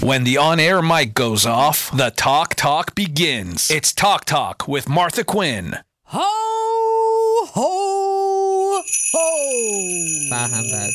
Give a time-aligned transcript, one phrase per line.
[0.00, 3.70] When the on air mic goes off, the Talk Talk begins.
[3.70, 5.78] It's Talk Talk with Martha Quinn.
[6.06, 8.82] Ho, ho,
[9.12, 10.26] ho.
[10.30, 10.92] Bah humbug.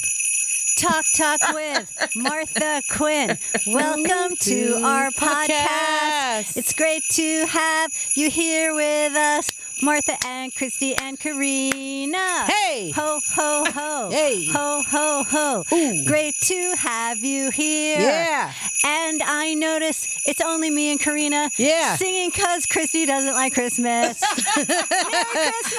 [0.79, 3.37] Talk Talk with Martha Quinn.
[3.67, 6.57] Welcome to our podcast.
[6.57, 9.49] It's great to have you here with us,
[9.81, 12.45] Martha and Christie and Karena.
[12.45, 12.91] Hey.
[12.95, 14.09] Ho, ho, ho.
[14.17, 14.45] Hey.
[14.51, 15.63] Ho, ho, ho.
[15.73, 16.05] Ooh.
[16.05, 17.99] Great to have you here.
[17.99, 18.51] Yeah.
[18.85, 21.95] And I notice it's only me and Karena Yeah.
[21.95, 24.21] singing because Christie doesn't like Christmas.
[24.57, 25.77] Merry Christmas.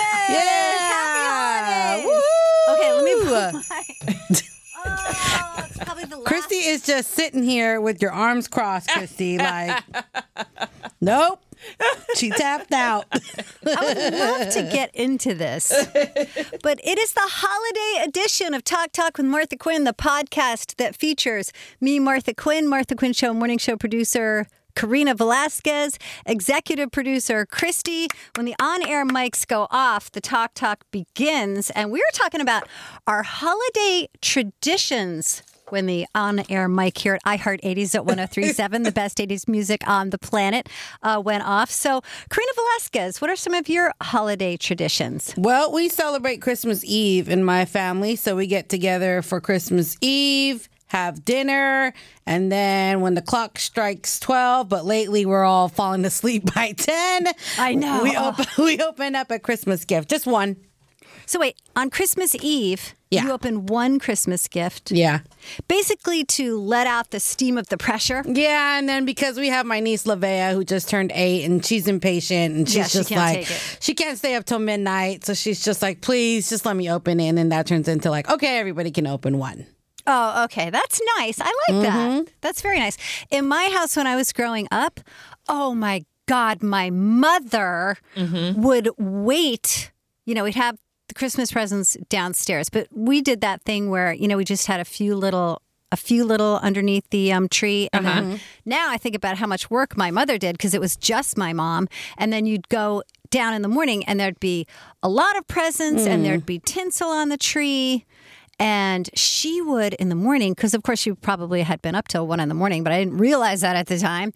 [0.89, 2.23] Happy holidays.
[2.71, 3.85] Okay, let me put my.
[4.91, 6.27] Oh, it's probably the last.
[6.29, 9.83] Christie is just sitting here with your arms crossed, Christie, like,
[11.01, 11.41] nope.
[12.17, 13.07] She tapped out.
[13.13, 15.69] I would love to get into this,
[16.63, 20.97] but it is the holiday edition of Talk Talk with Martha Quinn, the podcast that
[20.97, 24.47] features me, Martha Quinn, Martha Quinn Show morning show producer.
[24.75, 28.07] Karena Velazquez, executive producer Christie.
[28.37, 31.71] When the on air mics go off, the Talk Talk begins.
[31.71, 32.69] And we're talking about
[33.05, 38.93] our holiday traditions when the on air mic here at iHeart 80s at 1037, the
[38.93, 40.69] best 80s music on the planet,
[41.03, 41.71] uh, went off.
[41.71, 45.35] So, Karena Velazquez, what are some of your holiday traditions?
[45.37, 48.17] well, we celebrate Christmas Eve in my family.
[48.17, 51.93] So we get together for Christmas Eve, have dinner,
[52.27, 57.27] and then when the clock strikes 12, but lately we're all falling asleep by 10.
[57.59, 58.03] I know.
[58.03, 60.57] We, open, we open up a Christmas gift, just one.
[61.27, 63.25] So, wait, on Christmas Eve, Yeah.
[63.25, 65.21] you open one Christmas gift, Yeah.
[65.67, 68.23] basically to let out the steam of the pressure.
[68.27, 71.89] Yeah, and then because we have my niece Lavea who just turned eight and she's
[71.89, 73.47] impatient and she's Yeah, she just can't like
[73.81, 77.19] she can't stay up till midnight, so she's just like, please just let me open
[77.21, 79.67] it, and then that turns into like, okay, everybody can open one.
[80.11, 80.71] Oh, okay.
[80.71, 81.39] That's nice.
[81.39, 82.11] I like that.
[82.11, 82.23] Mm-hmm.
[82.41, 82.97] That's very nice.
[83.31, 85.01] In my house, when I was growing up,
[85.49, 88.61] oh my God, my mother mm-hmm.
[88.63, 89.93] would wait.
[90.25, 90.79] You know, we'd have
[91.19, 94.85] Christmas presents downstairs, but we did that thing where, you know, we just had a
[94.85, 95.61] few little.
[95.91, 97.89] A few little underneath the um, tree.
[97.95, 100.97] And then now I think about how much work my mother did because it was
[100.97, 101.89] just my mom.
[102.19, 104.67] And then you'd go down in the morning and there'd be
[105.03, 108.05] a lot of presents and there'd be tinsel on the tree.
[108.59, 112.27] And she would in the morning, because of course she probably had been up till
[112.27, 114.35] one in the morning, but I didn't realize that at the time.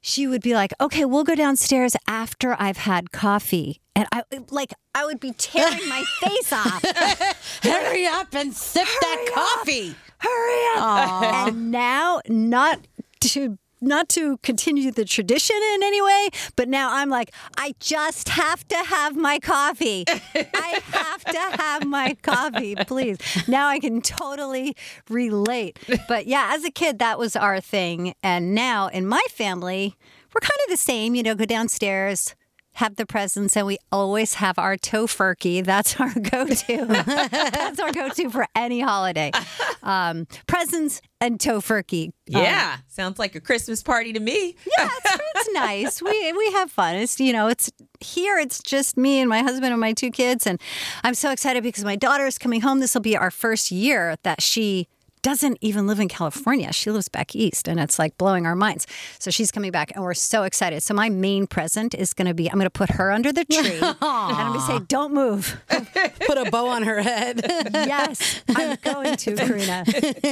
[0.00, 3.80] She would be like, okay, we'll go downstairs after I've had coffee.
[3.98, 6.84] And I like I would be tearing my face off.
[7.64, 9.96] Hurry up and sip that coffee.
[10.18, 11.22] Hurry up.
[11.48, 12.86] And now not
[13.22, 18.28] to not to continue the tradition in any way, but now I'm like, I just
[18.28, 20.04] have to have my coffee.
[20.34, 23.18] I have to have my coffee, please.
[23.48, 24.76] Now I can totally
[25.10, 25.76] relate.
[26.06, 28.14] But yeah, as a kid, that was our thing.
[28.22, 29.96] And now in my family,
[30.32, 32.36] we're kind of the same, you know, go downstairs.
[32.78, 35.64] Have the presents, and we always have our tofurkey.
[35.64, 36.86] That's our go-to.
[37.30, 39.32] That's our go-to for any holiday.
[39.82, 42.06] Um, presents and tofurkey.
[42.06, 42.12] Um,
[42.42, 44.54] Yeah, sounds like a Christmas party to me.
[44.78, 46.00] yeah, it's, it's nice.
[46.00, 46.94] We we have fun.
[46.94, 47.68] It's you know, it's
[47.98, 48.38] here.
[48.38, 50.60] It's just me and my husband and my two kids, and
[51.02, 52.78] I'm so excited because my daughter is coming home.
[52.78, 54.86] This will be our first year that she
[55.22, 56.72] doesn't even live in California.
[56.72, 58.86] She lives back east, and it's like blowing our minds.
[59.18, 60.82] So she's coming back, and we're so excited.
[60.82, 63.44] So my main present is going to be I'm going to put her under the
[63.44, 65.60] tree, and I'm going to say, "Don't move."
[66.26, 67.40] Put a bow on her head.
[67.72, 69.84] yes, I'm going to, Karena.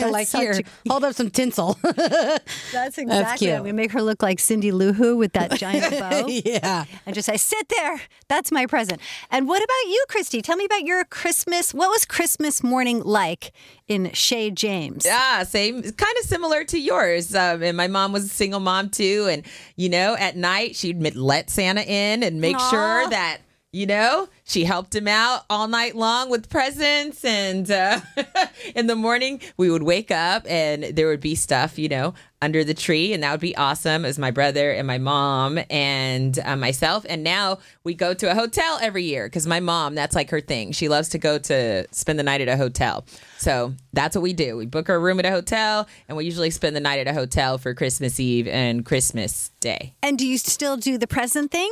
[0.16, 1.78] Like here, a- hold up some tinsel.
[1.82, 3.04] That's exactly.
[3.06, 3.52] That's cute.
[3.52, 3.62] it.
[3.62, 6.26] We make her look like Cindy Lou Who with that giant bow.
[6.28, 6.84] yeah.
[7.04, 8.00] and just say, sit there.
[8.28, 9.00] That's my present.
[9.30, 10.42] And what about you, Christie?
[10.42, 11.74] Tell me about your Christmas.
[11.74, 13.52] What was Christmas morning like
[13.88, 15.04] in Shea Shay James?
[15.04, 17.34] Yeah, same, kind of similar to yours.
[17.34, 19.26] Um, and my mom was a single mom too.
[19.30, 19.42] And,
[19.76, 22.70] you know, at night she'd let Santa in and make Aw.
[22.70, 23.38] sure that,
[23.76, 27.22] you know, she helped him out all night long with presents.
[27.26, 28.00] And uh,
[28.74, 32.64] in the morning, we would wake up and there would be stuff, you know, under
[32.64, 33.12] the tree.
[33.12, 37.04] And that would be awesome as my brother and my mom and uh, myself.
[37.06, 40.40] And now we go to a hotel every year because my mom, that's like her
[40.40, 40.72] thing.
[40.72, 43.04] She loves to go to spend the night at a hotel.
[43.36, 44.56] So that's what we do.
[44.56, 47.12] We book our room at a hotel and we usually spend the night at a
[47.12, 49.92] hotel for Christmas Eve and Christmas Day.
[50.02, 51.70] And do you still do the present thing?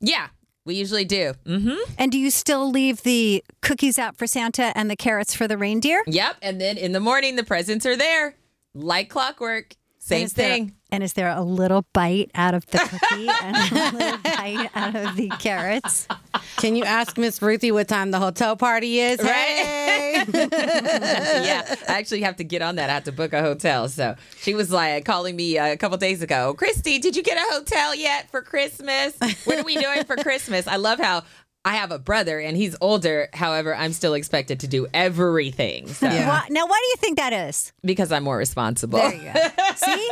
[0.00, 0.28] Yeah,
[0.64, 1.34] we usually do.
[1.46, 5.48] hmm And do you still leave the cookies out for Santa and the carrots for
[5.48, 6.02] the reindeer?
[6.06, 6.36] Yep.
[6.42, 8.34] And then in the morning, the presents are there
[8.74, 9.74] like clockwork.
[9.98, 10.74] Same thing.
[10.92, 14.96] And is there a little bite out of the cookie and a little bite out
[14.96, 16.08] of the carrots?
[16.56, 19.20] Can you ask Miss Ruthie what time the hotel party is?
[19.20, 20.24] Hey.
[20.34, 22.90] yeah, I actually have to get on that.
[22.90, 23.88] I have to book a hotel.
[23.88, 26.54] So she was like calling me uh, a couple days ago.
[26.54, 29.16] Christie, did you get a hotel yet for Christmas?
[29.44, 30.66] What are we doing for Christmas?
[30.66, 31.22] I love how
[31.64, 33.28] I have a brother and he's older.
[33.34, 35.88] However, I'm still expected to do everything.
[35.88, 36.26] So Yeah.
[36.28, 37.72] Why, now, why do you think that is?
[37.84, 38.98] because I'm more responsible.
[38.98, 39.48] There you go.
[39.76, 40.10] See?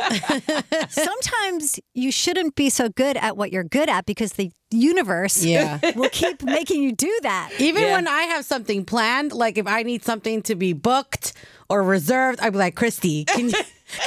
[0.89, 5.79] Sometimes you shouldn't be so good at what you're good at because the universe Yeah.
[5.95, 7.51] will keep making you do that.
[7.59, 7.93] Even Yeah.
[7.93, 11.33] when I have something planned, like if I need something to be booked
[11.69, 13.55] or reserved, I'd be like, Christie, can you,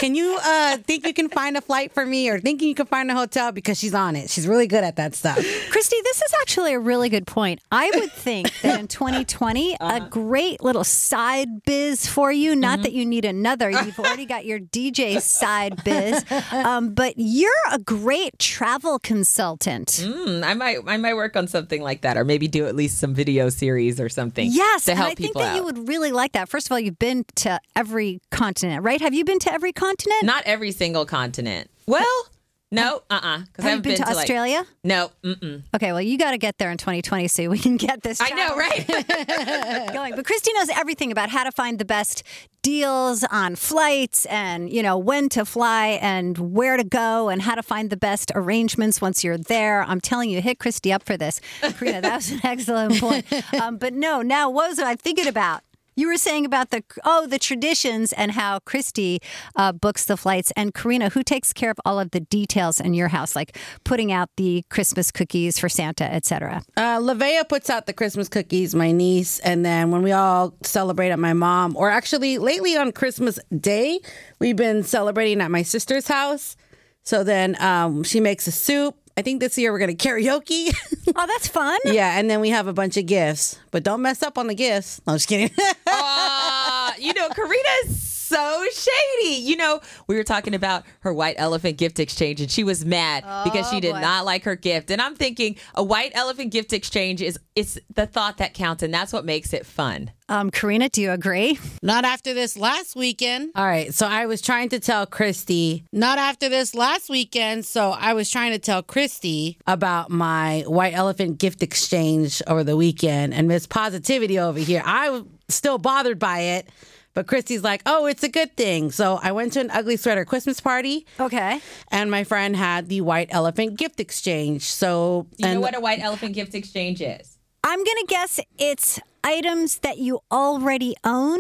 [0.01, 2.87] can you uh, think you can find a flight for me or thinking you can
[2.87, 4.31] find a hotel because she's on it.
[4.31, 5.37] She's really good at that stuff.
[5.71, 7.61] Christie, this is actually a really good point.
[7.71, 12.93] I would think that in 2020, a great little side biz for you, not that
[12.93, 13.71] you need another.
[13.71, 20.03] You've already got your DJ side biz, um, but you're a great travel consultant.
[20.05, 22.99] Hmm, I might I might work on something like that or maybe do at least
[22.99, 24.49] some video series or something.
[24.51, 25.57] Yes, to and help I think people that out.
[25.57, 26.49] you would really like that.
[26.49, 29.01] First of all, you've been to every continent, right?
[29.01, 30.25] Have you been to every continent?
[30.25, 31.71] Not every single continent.
[31.87, 32.27] Well,
[32.71, 34.65] no, uh uh Because Have I've you been, to like- Australia?
[34.83, 35.63] no, mm-mm.
[35.75, 38.19] Okay, well, you got to get there in 2020 so we can get this.
[38.19, 38.87] I know, right?
[39.93, 40.15] going.
[40.17, 42.23] But Christie knows everything about how to find the best
[42.63, 47.55] deals on flights and, you know, when to fly and where to go and how
[47.57, 49.83] to find the best arrangements once you're there.
[49.83, 51.41] I'm telling you, hit Christie up for this.
[51.61, 53.27] Karena, that was an excellent point.
[53.61, 55.61] Um, but no, now what was I thinking about?
[55.95, 59.21] You were saying about the oh the traditions and how Christie
[59.57, 62.95] uh, books the flights and Karena who takes care of all of the details in
[62.95, 66.63] your house like putting out the Christmas cookies for Santa etc.
[66.77, 71.11] Uh, Lavea puts out the Christmas cookies, my niece, and then when we all celebrate
[71.11, 74.01] at my mom, or actually lately on Christmas Day,
[74.39, 76.57] we've been celebrating at my sister's house.
[77.05, 78.97] So then um, she makes a soup.
[79.17, 80.75] I think this year we're gonna karaoke.
[81.15, 81.79] Oh, that's fun.
[81.85, 84.55] yeah, and then we have a bunch of gifts, but don't mess up on the
[84.55, 85.03] gifts.
[85.07, 85.51] No, I'm just kidding.
[85.87, 87.99] Uh, you know, Karena's
[88.33, 89.35] so shady.
[89.43, 93.25] You know, we were talking about her white elephant gift exchange, and she was mad
[93.45, 94.01] because she did boy.
[94.01, 94.91] not like her gift.
[94.91, 98.93] And I'm thinking, a white elephant gift exchange is it's the thought that counts, and
[98.93, 100.11] that's what makes it fun.
[100.29, 101.59] Um, Karena, do you agree?
[101.83, 103.51] Not after this last weekend.
[103.55, 103.93] All right.
[103.93, 107.67] So I was trying to tell Christie, not after this last weekend.
[107.67, 112.79] So I was trying to tell Christie about my white elephant gift exchange over the
[112.79, 114.83] weekend and Miss Positivity over here.
[114.87, 116.69] I was still bothered by it.
[117.15, 118.91] But Christie's like, oh, it's a good thing.
[118.91, 121.61] So I went to an ugly sweater Christmas party Okay.
[121.91, 124.63] and my friend had the white elephant gift exchange.
[124.63, 127.37] So, You and know what a white elephant gift exchange is?
[127.65, 131.39] I'm going to guess it's items that you already own.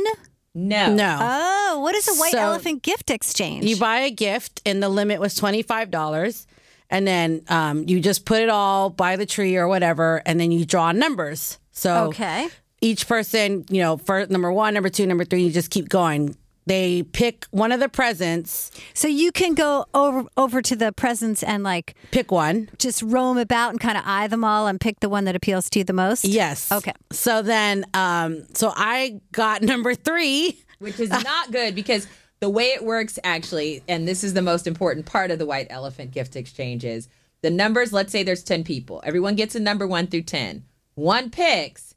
[0.54, 0.94] No.
[0.94, 1.18] no.
[1.20, 3.64] Oh, what is a white So, elephant gift exchange?
[3.64, 6.46] You buy a gift, and the limit was twenty five dollars,
[6.90, 10.52] and then um, you just put it all by the tree or whatever, and then
[10.52, 11.58] you draw numbers.
[11.70, 12.48] So okay.
[12.82, 16.36] Each person, you know, for number one, number two, number three, you just keep going.
[16.66, 21.42] They pick one of the presents, So you can go over over to the presents
[21.42, 22.68] and like pick one.
[22.78, 25.68] just roam about and kind of eye them all and pick the one that appeals
[25.70, 26.24] to you the most.
[26.24, 26.70] Yes.
[26.70, 26.92] Okay.
[27.10, 30.56] So then, um, so I got number three.
[30.78, 32.06] which is not good because
[32.38, 35.66] the way it works actually and this is the most important part of the white
[35.70, 37.08] elephant gift exchange is
[37.42, 40.64] the numbers let's say there's 10 people everyone gets a number 1 through 10
[40.96, 41.94] one picks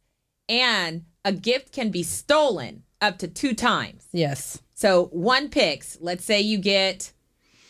[0.49, 4.59] and a gift can be stolen up to two times Yes.
[4.73, 7.11] so one picks let's say you get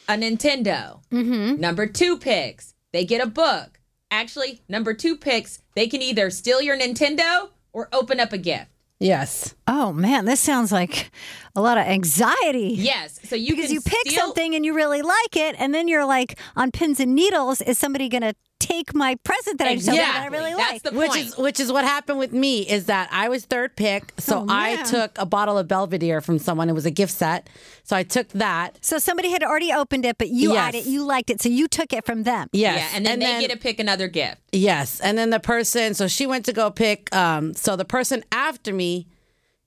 [0.07, 1.59] a nintendo mm-hmm.
[1.59, 3.79] number two picks they get a book
[4.11, 8.69] actually number two picks they can either steal your nintendo or open up a gift
[8.97, 9.53] Yes.
[9.67, 11.11] Oh man, this sounds like
[11.53, 12.75] a lot of anxiety.
[12.77, 15.75] yes so you Because can you pick steal- something and you really like it, and
[15.75, 17.59] then you're like on pins and needles.
[17.59, 18.33] Is somebody going to
[18.77, 20.37] take my present that I just opened that I Exactly.
[20.37, 20.83] really That's like?
[20.83, 24.13] the Which is which is what happened with me is that I was third pick,
[24.17, 26.69] so Oh, I took a bottle of Belvedere from someone.
[26.69, 27.49] It was a gift set,
[27.83, 28.77] so I took that.
[28.81, 30.63] so somebody had already opened it, but you Yes.
[30.67, 32.47] eyed it, you liked it, so you took it from them.
[32.53, 34.41] Yes, Yeah, and then they get to pick another gift.
[34.51, 35.93] yes, and then the person.
[35.93, 37.13] So she went to go pick.
[37.15, 39.07] Um, so the person after me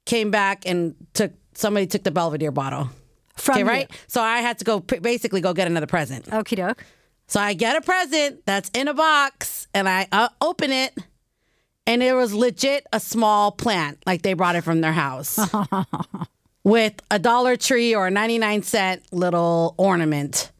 [0.07, 2.91] came back and took somebody took the Belvedere bottle.
[3.37, 3.67] From Okay, you.
[3.69, 3.91] right.
[4.09, 6.25] So I had to go basically go get another present.
[6.27, 6.85] Okie doke.
[7.29, 10.97] So I get a present that's in a box and I uh, open it
[11.87, 15.39] and it was legit a small plant like they brought it from their house
[16.65, 20.51] with a Dollar Tree or a 99 cent little ornament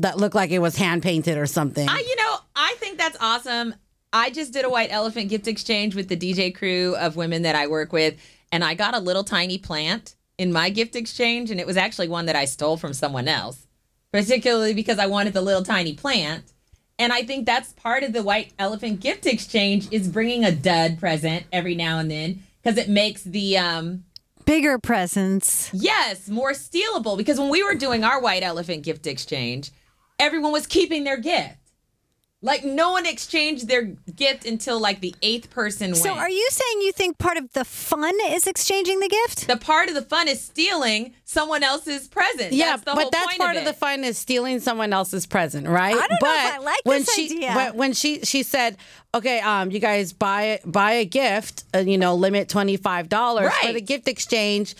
[0.00, 1.88] that looked like it was hand painted or something.
[1.88, 3.74] I, you know, I think that's awesome.
[4.12, 7.54] I just did a white elephant gift exchange with the DJ crew of women that
[7.54, 8.14] I work with,
[8.50, 12.08] and I got a little tiny plant in my gift exchange, and it was actually
[12.08, 13.66] one that I stole from someone else,
[14.12, 16.44] particularly because I wanted the little tiny plant.
[16.98, 21.00] And I think that's part of the white elephant gift exchange is bringing a dud
[21.00, 24.04] present every now and then because it makes the um
[24.44, 25.70] Bigger presents.
[25.72, 27.16] yes more stealable.
[27.16, 29.70] Because when we were doing our white elephant gift exchange,
[30.18, 31.56] everyone was keeping their gift.
[32.44, 33.82] Like no one exchanged their
[34.16, 36.18] gift until like the eighth person So went.
[36.22, 39.46] are you saying you think part of the fun is exchanging the gift?
[39.46, 42.52] the part of the fun is stealing someone else's present.
[42.52, 44.92] Yeah, that's the but whole that's point part of, of, the fun is stealing someone
[44.92, 45.94] else's present, right?
[45.94, 47.52] I don't know but if I like when this she, idea.
[47.54, 48.76] But when she she said,
[49.14, 53.52] "Okay, um, you guys buy buy a gift, uh, you know, limit twenty five dollars
[53.54, 53.74] for Right.
[53.74, 54.74] the gift exchange,"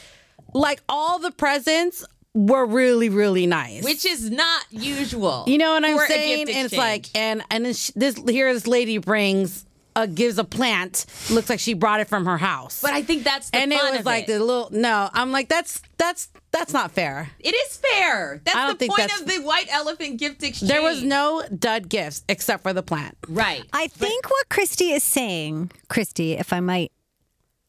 [0.52, 2.04] like all the presents
[2.34, 3.84] were really really nice.
[3.84, 5.44] which is not usual.
[5.46, 6.48] you know what I'm for a gift saying?
[6.50, 9.64] And it's like, and and then she, this here this lady brings.
[9.94, 11.04] Uh, gives a plant.
[11.30, 12.80] Looks like she brought it from her house.
[12.80, 14.28] but I think that's the and it fun was of like it.
[14.28, 15.10] the little no.
[15.12, 17.28] I'm like that's that's that's not fair.
[17.38, 18.40] It is fair.
[18.42, 20.72] That's I don't the think point that's- of the white elephant gift exchange.
[20.72, 23.18] There was no dud gifts except for the plant.
[23.28, 23.64] right.
[23.74, 26.90] I think what Christie is saying, Christie, if I might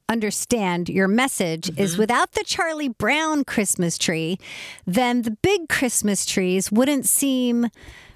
[0.09, 1.81] understand your message, Mm-hmm.
[1.81, 4.37] is without the Charlie Brown Christmas tree,
[4.85, 7.67] then the big Christmas trees wouldn't seem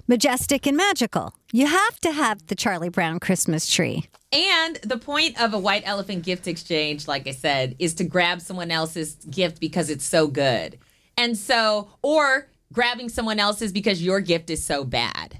[0.06, 1.34] majestic and magical.
[1.52, 4.04] You have to have the Charlie Brown Christmas tree.
[4.32, 8.40] And the point of a white elephant gift exchange, like I said, is to grab
[8.40, 10.78] someone else's gift because it's so good.
[11.16, 15.38] And so, or grabbing someone else's because your gift is so bad.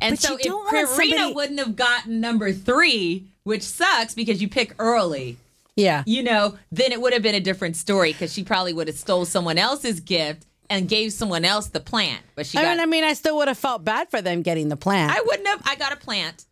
[0.00, 4.48] And But so if Karena somebody- wouldn't have gotten number three, which sucks because you
[4.48, 5.36] pick early,
[5.76, 6.02] Yeah.
[6.06, 8.96] you know, then it would have been a different story because she probably would have
[8.96, 12.22] stole someone else's gift and gave someone else the plant.
[12.34, 14.42] But she I got mean, I mean, I still would have felt bad for them
[14.42, 15.12] getting the plant.
[15.14, 15.62] I wouldn't have.
[15.64, 16.46] I got a plant.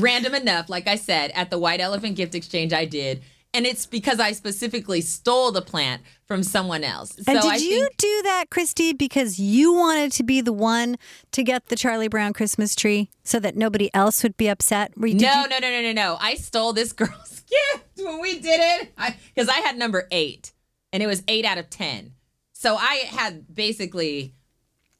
[0.00, 3.22] Random enough, like I said, at the White Elephant gift exchange, I did.
[3.54, 7.16] And it's because I specifically stole the plant from someone else.
[7.16, 10.52] And so did I you think do that, Christie, because you wanted to be the
[10.52, 10.96] one
[11.32, 14.92] to get the Charlie Brown Christmas tree so that nobody else would be upset?
[14.96, 16.16] You, no, you- no, no, no, no, no.
[16.20, 17.42] I stole this girl's
[17.72, 18.88] gift when we did it
[19.32, 20.52] because I, had number eight,
[20.92, 22.12] and it was eight out of ten.
[22.52, 24.34] So I had basically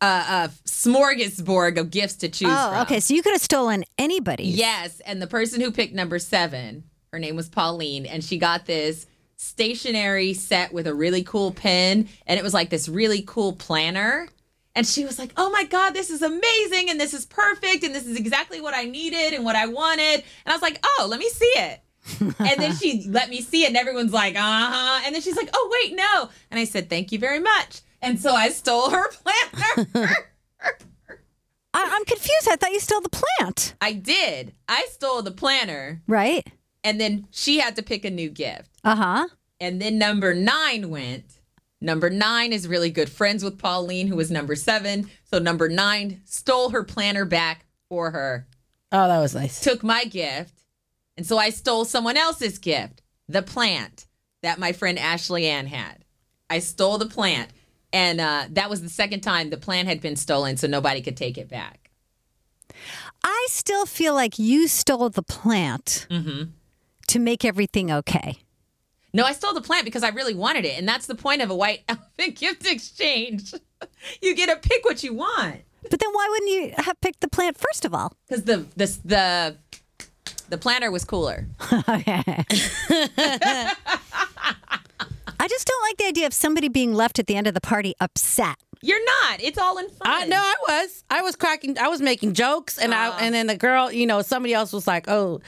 [0.01, 2.83] a, a smorgasbord of gifts to choose Oh, from.
[2.83, 3.01] okay.
[3.01, 4.45] So you could have stolen anybody.
[4.45, 6.85] Yes, and the person who picked number seven,
[7.15, 9.07] her name was Pauline, and she got this
[9.37, 14.29] stationery set with a really cool pen, and it was like this really cool planner.
[14.75, 17.95] And she was like, "Oh my god, this is amazing, and this is perfect, and
[17.95, 21.07] this is exactly what I needed and what I wanted." And I was like, "Oh,
[21.09, 21.81] let me see it."
[22.21, 25.37] and then she let me see it, and everyone's like, "Uh huh." And then she's
[25.37, 28.91] like, "Oh wait, no." And I said, "Thank you very much." And so I stole
[28.91, 29.87] her planner.
[31.77, 32.49] I- I'm confused.
[32.51, 34.55] I thought you stole the plant, I did.
[34.69, 36.03] I stole the planner.
[36.09, 36.47] right?
[36.85, 38.71] And then she had to pick a new gift.
[38.85, 39.29] Uh huh.
[39.59, 41.25] And then number nine went.
[41.81, 45.11] Number nine is really good friends with Pauline, who was number seven.
[45.25, 48.47] So number nine stole her planner back for her,
[48.93, 49.61] oh, that was nice.
[49.61, 50.55] took my gift.
[51.17, 54.07] And so I stole someone else's gift, the plant
[54.43, 56.05] that my friend Ashley Ann had.
[56.51, 57.51] I stole the plant.
[57.93, 61.17] And uh, that was the second time the plant had been stolen, so nobody could
[61.17, 61.91] take it back.
[63.23, 66.51] I still feel like you stole the plant Mm-hmm.
[67.09, 68.39] To make everything okay.
[69.13, 70.77] No, I stole the plant because I really wanted it.
[70.79, 73.55] And that's the point of a white elephant gift exchange.
[74.23, 75.61] you get to pick what you want.
[75.91, 78.13] But then why wouldn't you have picked the plant first of all?
[78.29, 79.57] Because the, the the
[80.49, 81.47] the planner was cooler.
[81.89, 82.23] Okay.
[85.41, 87.61] I just don't like the idea of somebody being left at the end of the
[87.61, 88.57] party upset.
[88.81, 89.43] You're not.
[89.43, 90.07] It's all in fun.
[90.07, 91.05] I no, I was.
[91.11, 91.79] I was cracking.
[91.79, 93.17] I was making jokes, and Ah.
[93.19, 95.41] I and then the girl, you know, somebody else was like, "Oh,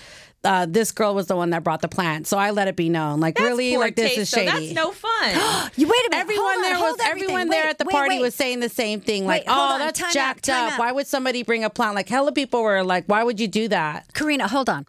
[0.46, 2.88] uh, this girl was the one that brought the plant." So I let it be
[2.88, 4.38] known, like, That's really, poor like this taste, is though.
[4.50, 4.72] shady.
[4.72, 5.70] That's no fun.
[5.76, 6.20] You wait a minute.
[6.22, 7.22] Everyone hold on, there hold was everything.
[7.30, 8.22] everyone there at the wait, party wait.
[8.22, 9.78] was saying the same thing, like, Wait, "Oh, on.
[9.80, 10.72] that's Time jacked time up.
[10.74, 10.78] out.
[10.78, 13.68] Why would somebody bring a plant?" Like, hella people were like, "Why would you do
[13.68, 14.86] that?" Karena, hold on.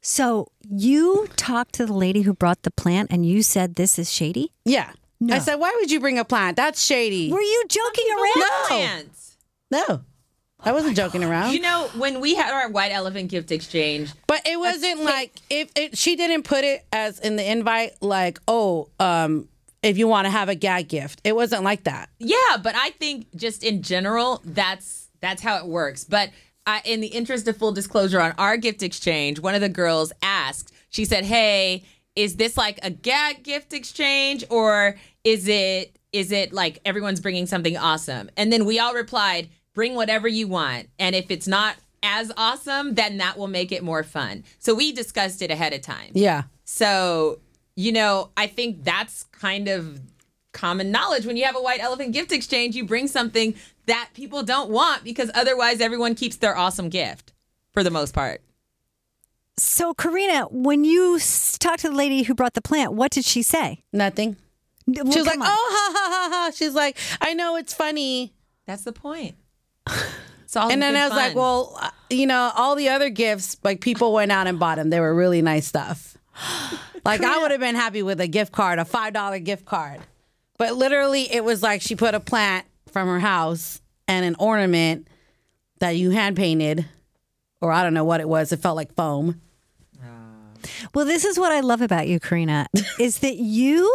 [0.00, 4.12] So you talked to the lady who brought the plant and you said this is
[4.12, 4.52] shady?
[4.64, 5.34] Yeah, No.
[5.34, 6.56] I said, "Why would you bring a plant?
[6.56, 8.38] That's shady." Were you joking around?
[8.38, 8.66] No.
[8.68, 9.36] Plants.
[9.70, 10.00] no,
[10.66, 11.52] I wasn't joking around.
[11.52, 15.70] You know, when we had our white elephant gift exchange, But it wasn't like if
[15.76, 19.48] it, she didn't put it as in the invite, like, oh, um,
[19.82, 21.20] if you want to have a gag gift.
[21.22, 22.08] It wasn't like that.
[22.18, 26.02] yeah, but I think just in general, that's that's how it works.
[26.04, 26.30] But
[26.66, 30.12] I, in the interest of full disclosure, on our gift exchange, one of the girls
[30.22, 30.72] asked.
[30.90, 31.84] She said, "Hey,
[32.16, 37.46] is this like a gag gift exchange, or is it is it like everyone's bringing
[37.46, 41.76] something awesome?" And then we all replied, "Bring whatever you want, and if it's not."
[42.02, 44.44] As awesome, then that will make it more fun.
[44.58, 46.10] So we discussed it ahead of time.
[46.14, 46.42] Yeah.
[46.64, 47.40] So
[47.74, 50.00] you know, I think that's kind of
[50.52, 51.26] common knowledge.
[51.26, 53.54] When you have a white elephant gift exchange, you bring something
[53.86, 57.32] that people don't want because otherwise everyone keeps their awesome gift
[57.72, 58.40] for the most part.
[59.58, 63.24] So, Karena, when you s- talked to the lady who brought the plant, what did
[63.24, 63.82] she say?
[63.92, 64.36] Nothing.
[64.86, 66.50] Well, She was like, come oh, ha, ha, ha, ha.
[66.54, 68.32] She's like, I know it's funny.
[68.66, 69.34] That's the point.
[70.70, 74.12] And then I was like, well, uh, you know, all the other gifts, like people
[74.12, 74.90] went out and bought them.
[74.90, 76.16] They were really nice stuff.
[77.04, 80.00] Like I would have been happy with a gift card, a five dollar gift card.
[80.58, 85.06] But literally, it was like she put a plant from her house and an ornament
[85.78, 86.84] that you hand painted,
[87.60, 88.50] or I don't know what it was.
[88.50, 89.40] It felt like foam.
[90.94, 92.66] Well, this is what I love about you, Karena,
[92.98, 93.94] is that you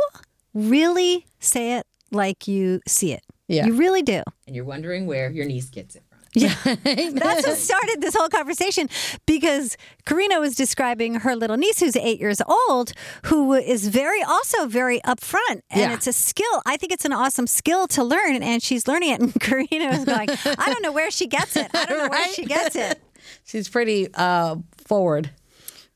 [0.54, 3.24] really say it like you see it.
[3.52, 3.66] Yeah.
[3.68, 4.24] You really do.
[4.48, 6.18] and you're wondering where your niece gets it from.
[6.34, 8.88] Yeah, That's what started this whole conversation
[9.26, 12.94] because Karena was describing her little niece who's eight years old,
[13.26, 15.62] who is very, also very upfront.
[15.70, 15.94] And Yeah.
[15.94, 16.62] it's a skill.
[16.66, 18.42] I think it's an awesome skill to learn.
[18.44, 19.20] And she's learning it.
[19.20, 21.70] And Karena was going, I don't know where she gets it.
[21.74, 23.02] I don't know where she gets it.
[23.46, 24.56] She's pretty uh,
[24.88, 25.32] forward.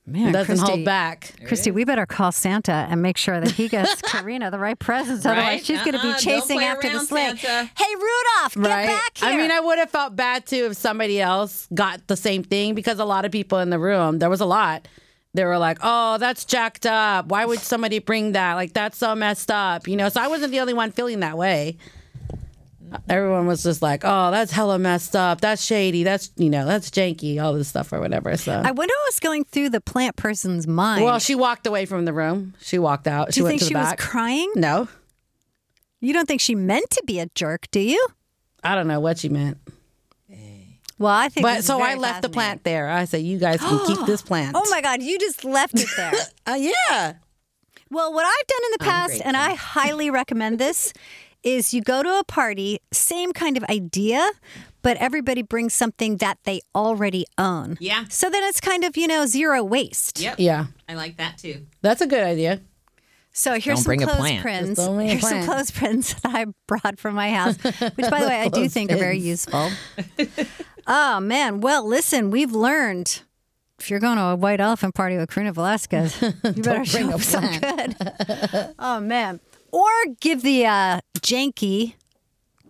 [0.08, 1.34] Man, Doesn't Christie- hold back.
[1.48, 5.26] Christie, we better call Santa and make sure that he gets Karena the right presents.
[5.26, 5.66] Otherwise, Right?
[5.66, 7.36] she's going to Uh-uh, be don't chasing after the around, sleigh.
[7.38, 7.72] Santa.
[7.76, 8.86] Hey, Rudolph, get right?
[8.86, 9.30] back here.
[9.30, 12.76] I mean, I would have felt bad too if somebody else got the same thing
[12.76, 14.88] because a lot of people in the room, there was a lot.
[15.34, 17.26] They were like, "Oh, that's jacked up.
[17.28, 18.54] Why would somebody bring that?
[18.54, 21.38] Like that's so messed up." You know, so I wasn't the only one feeling that
[21.38, 21.78] way.
[23.10, 25.42] Everyone was just like, "Oh, that's hella messed up.
[25.42, 26.04] That's shady.
[26.04, 27.42] That's you know, that's janky.
[27.42, 30.68] All this stuff or whatever." So, I wonder what was going through the plant person's
[30.68, 31.04] mind.
[31.04, 32.54] well, she walked away from the room.
[32.62, 33.28] She walked out.
[33.28, 33.98] Do She you went think to the she back.
[34.00, 34.52] was crying?
[34.56, 34.88] no,
[36.00, 38.08] You don't think she meant to be a jerk, do you?
[38.64, 39.58] I don't know what she meant.
[40.98, 41.44] Well, I think.
[41.44, 42.90] But so I left the plant there.
[42.90, 45.90] I said, "You guys can keep this plant." Oh my God, you just left it
[45.98, 46.14] there.
[46.48, 47.14] Uh, yeah.
[47.90, 50.94] well, what I've done in the past, and I highly recommend this,
[51.46, 54.30] is you go to a party, same kind of idea,
[54.82, 57.78] but everybody brings something that they already own.
[57.80, 58.04] Yeah.
[58.10, 60.20] So then it's kind of, you know, zero waste.
[60.20, 60.36] Yep.
[60.40, 60.66] Yeah.
[60.90, 61.68] I like that too.
[61.82, 62.60] That's a good idea.
[63.32, 64.42] So here's Don't some bring a clothes plant.
[64.42, 64.68] prints.
[64.70, 65.46] Just don't bring a Here's some plant.
[65.46, 68.92] clothes prints that I brought from my house, which, by the way, I do think
[68.92, 69.70] are very useful.
[70.88, 71.60] oh man!
[71.62, 73.22] Well, listen, we've learned.
[73.78, 77.12] If you're going to a white elephant party with Karena Velazquez, you better show bring
[77.12, 78.74] a up so good.
[78.80, 79.42] oh man!
[79.76, 79.90] Or
[80.22, 81.96] give the uh, janky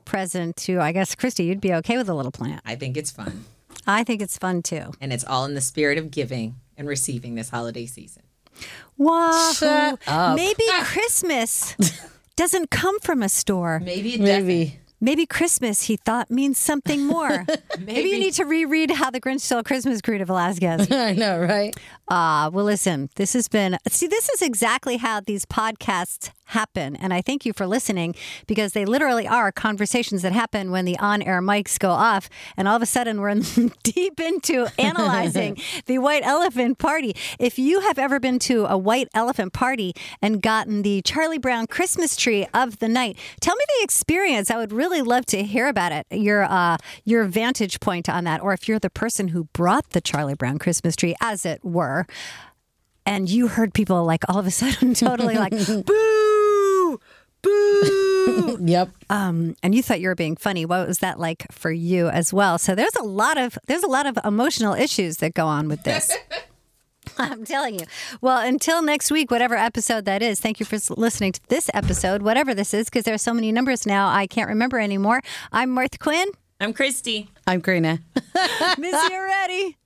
[0.06, 1.44] present to, I guess, Christie.
[1.44, 2.62] You'd be okay with a little plant.
[2.66, 3.46] I think it's fun.
[3.86, 4.92] I think it's fun too.
[5.00, 8.24] And it's all in the spirit of giving and receiving this holiday season.
[8.98, 9.52] Wow!
[9.56, 10.36] Shut up.
[10.36, 11.76] Maybe Christmas
[12.36, 13.80] doesn't come from a store.
[13.82, 14.48] Maybe it doesn't.
[14.48, 14.80] Maybe.
[15.00, 17.46] Maybe Christmas, he thought, means something more.
[17.80, 18.10] Maybe.
[18.10, 20.88] you need to reread How the Grinch Stole Christmas, Karena Velazquez.
[20.92, 21.76] I know, right?
[22.08, 26.96] Ah, well, listen, this has been, see, this is exactly how these podcasts happen.
[26.96, 28.16] And I thank you for listening
[28.48, 32.30] because they literally are conversations that happen when the on air mics go off.
[32.56, 33.42] And all of a sudden, we're in,
[33.84, 37.16] deep into analyzing the white elephant party.
[37.40, 41.68] If you have ever been to a white elephant party and gotten the Charlie Brown
[41.68, 44.52] Christmas tree of the night, tell me the experience.
[44.52, 48.42] I would really love to hear about it, your, uh, your vantage point on that.
[48.42, 52.06] Or if you're the person who brought the Charlie Brown Christmas tree, as it were
[53.06, 56.25] and you heard people like all of a sudden totally like boo
[57.46, 58.90] boo Yep.
[59.10, 62.34] um and you thought you were being funny what was that like for you as
[62.34, 65.68] well so there's a lot of there's a lot of emotional issues that go on
[65.68, 66.12] with this
[67.18, 67.86] I'm telling you.
[68.20, 72.22] Well, until next week, whatever episode that is, thank you for listening to this episode,
[72.24, 75.22] whatever this is, because there's so many numbers now, I can't remember anymore.
[75.52, 76.28] I'm Martha Quinn.
[76.60, 77.30] I'm Christie.
[77.48, 78.00] I'm Karena.
[78.78, 79.78] Miss you already.